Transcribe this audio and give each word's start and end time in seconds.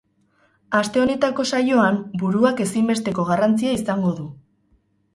Aste 0.79 1.01
honetako 1.03 1.45
saioan, 1.51 2.01
buruak 2.23 2.65
ezinbesteko 2.69 3.29
garrantzia 3.31 3.79
izango 3.81 4.19
du. 4.23 4.31